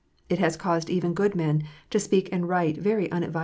[0.29, 3.39] It has caused even good men to speak and write very unadvisedly.